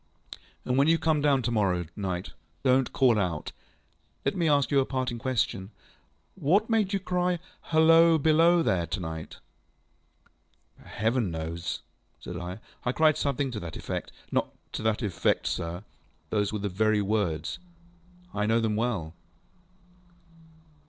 ŌĆØ 0.65 0.71
ŌĆ£And 0.73 0.77
when 0.77 0.87
you 0.87 0.97
come 0.97 1.21
down 1.21 1.43
to 1.43 1.51
morrow 1.51 1.85
night, 1.95 2.31
donŌĆÖt 2.65 2.91
call 2.91 3.19
out! 3.19 3.51
Let 4.25 4.35
me 4.35 4.49
ask 4.49 4.71
you 4.71 4.79
a 4.79 4.85
parting 4.87 5.19
question. 5.19 5.69
What 6.33 6.71
made 6.71 6.91
you 6.91 6.99
cry, 6.99 7.37
ŌĆśHalloa! 7.67 8.23
Below 8.23 8.63
there! 8.63 8.87
ŌĆÖ 8.87 8.89
to 8.89 8.99
night? 8.99 9.37
ŌĆØ 9.37 10.85
ŌĆ£Heaven 10.89 11.29
knows, 11.29 11.81
ŌĆØ 12.19 12.23
said 12.23 12.37
I. 12.37 12.57
ŌĆ£I 12.83 12.95
cried 12.95 13.15
something 13.17 13.51
to 13.51 13.59
that 13.59 13.75
effectŌĆöŌĆØ 13.75 14.07
ŌĆ£Not 14.33 14.47
to 14.71 14.81
that 14.81 15.03
effect, 15.03 15.45
sir. 15.45 15.83
Those 16.31 16.51
were 16.51 16.57
the 16.57 16.67
very 16.67 17.03
words. 17.03 17.59
I 18.33 18.47
know 18.47 18.59
them 18.59 18.75
well. 18.75 19.13